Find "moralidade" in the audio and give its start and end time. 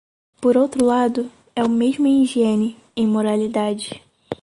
3.05-4.03